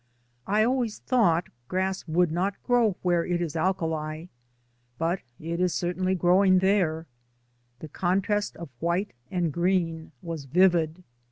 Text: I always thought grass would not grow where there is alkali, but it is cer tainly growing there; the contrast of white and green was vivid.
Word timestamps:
I 0.47 0.63
always 0.63 0.97
thought 0.97 1.49
grass 1.67 2.07
would 2.07 2.31
not 2.31 2.55
grow 2.63 2.95
where 3.03 3.21
there 3.29 3.37
is 3.43 3.55
alkali, 3.55 4.25
but 4.97 5.19
it 5.39 5.59
is 5.59 5.75
cer 5.75 5.93
tainly 5.93 6.17
growing 6.17 6.57
there; 6.57 7.05
the 7.81 7.87
contrast 7.87 8.57
of 8.57 8.69
white 8.79 9.13
and 9.29 9.53
green 9.53 10.11
was 10.23 10.45
vivid. 10.45 11.03